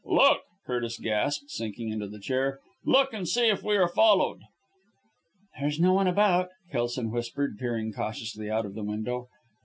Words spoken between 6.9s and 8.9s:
whispered, peering cautiously out of the